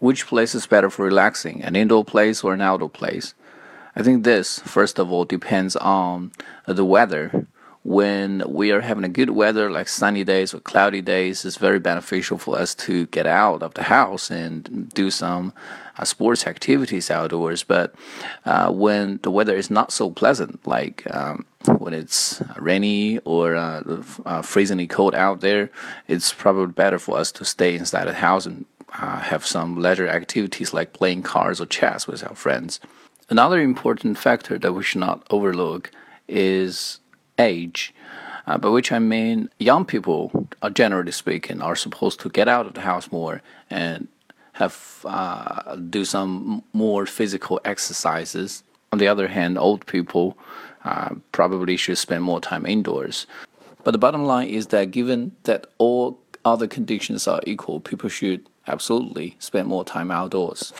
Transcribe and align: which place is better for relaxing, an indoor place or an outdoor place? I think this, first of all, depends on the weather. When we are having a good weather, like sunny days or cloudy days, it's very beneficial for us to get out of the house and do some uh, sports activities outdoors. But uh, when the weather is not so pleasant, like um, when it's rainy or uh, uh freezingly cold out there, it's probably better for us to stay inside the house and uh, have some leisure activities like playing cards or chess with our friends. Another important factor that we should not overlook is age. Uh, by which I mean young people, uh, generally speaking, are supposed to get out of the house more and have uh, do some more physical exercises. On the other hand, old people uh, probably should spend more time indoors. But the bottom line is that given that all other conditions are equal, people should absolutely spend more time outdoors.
which 0.00 0.26
place 0.26 0.54
is 0.54 0.66
better 0.66 0.90
for 0.90 1.04
relaxing, 1.04 1.62
an 1.62 1.76
indoor 1.76 2.04
place 2.04 2.44
or 2.44 2.54
an 2.54 2.60
outdoor 2.60 2.90
place? 2.90 3.34
I 3.96 4.02
think 4.02 4.22
this, 4.22 4.60
first 4.60 4.98
of 4.98 5.10
all, 5.10 5.24
depends 5.24 5.74
on 5.76 6.30
the 6.66 6.84
weather. 6.84 7.46
When 7.82 8.42
we 8.46 8.70
are 8.70 8.82
having 8.82 9.04
a 9.04 9.08
good 9.08 9.30
weather, 9.30 9.70
like 9.70 9.88
sunny 9.88 10.22
days 10.22 10.52
or 10.52 10.60
cloudy 10.60 11.00
days, 11.00 11.44
it's 11.44 11.56
very 11.56 11.78
beneficial 11.78 12.38
for 12.38 12.58
us 12.58 12.74
to 12.76 13.06
get 13.06 13.26
out 13.26 13.62
of 13.62 13.74
the 13.74 13.84
house 13.84 14.30
and 14.30 14.88
do 14.92 15.10
some 15.10 15.52
uh, 15.96 16.04
sports 16.04 16.46
activities 16.46 17.10
outdoors. 17.10 17.64
But 17.64 17.94
uh, 18.44 18.70
when 18.70 19.20
the 19.22 19.30
weather 19.30 19.56
is 19.56 19.70
not 19.70 19.90
so 19.90 20.10
pleasant, 20.10 20.64
like 20.66 21.02
um, 21.12 21.46
when 21.78 21.94
it's 21.94 22.42
rainy 22.56 23.18
or 23.24 23.56
uh, 23.56 23.80
uh 23.80 24.42
freezingly 24.42 24.88
cold 24.88 25.14
out 25.14 25.40
there, 25.40 25.70
it's 26.06 26.32
probably 26.32 26.72
better 26.72 26.98
for 26.98 27.16
us 27.16 27.32
to 27.32 27.44
stay 27.44 27.74
inside 27.74 28.04
the 28.04 28.14
house 28.14 28.44
and 28.46 28.66
uh, 28.98 29.20
have 29.20 29.46
some 29.46 29.76
leisure 29.76 30.08
activities 30.08 30.72
like 30.72 30.92
playing 30.92 31.22
cards 31.22 31.60
or 31.60 31.66
chess 31.66 32.06
with 32.06 32.26
our 32.26 32.34
friends. 32.34 32.80
Another 33.30 33.60
important 33.60 34.18
factor 34.18 34.58
that 34.58 34.72
we 34.72 34.82
should 34.82 35.00
not 35.00 35.26
overlook 35.30 35.90
is 36.26 37.00
age. 37.38 37.94
Uh, 38.46 38.56
by 38.56 38.68
which 38.70 38.90
I 38.90 38.98
mean 38.98 39.50
young 39.58 39.84
people, 39.84 40.48
uh, 40.62 40.70
generally 40.70 41.12
speaking, 41.12 41.60
are 41.60 41.76
supposed 41.76 42.18
to 42.20 42.30
get 42.30 42.48
out 42.48 42.66
of 42.66 42.72
the 42.72 42.80
house 42.80 43.12
more 43.12 43.42
and 43.68 44.08
have 44.52 45.04
uh, 45.04 45.76
do 45.76 46.04
some 46.04 46.64
more 46.72 47.04
physical 47.04 47.60
exercises. 47.64 48.64
On 48.90 48.98
the 48.98 49.06
other 49.06 49.28
hand, 49.28 49.58
old 49.58 49.84
people 49.86 50.38
uh, 50.84 51.10
probably 51.32 51.76
should 51.76 51.98
spend 51.98 52.24
more 52.24 52.40
time 52.40 52.64
indoors. 52.64 53.26
But 53.84 53.90
the 53.90 53.98
bottom 53.98 54.24
line 54.24 54.48
is 54.48 54.68
that 54.68 54.90
given 54.90 55.32
that 55.42 55.66
all 55.76 56.18
other 56.44 56.66
conditions 56.66 57.28
are 57.28 57.42
equal, 57.46 57.80
people 57.80 58.08
should 58.08 58.48
absolutely 58.68 59.36
spend 59.38 59.66
more 59.68 59.84
time 59.84 60.10
outdoors. 60.10 60.72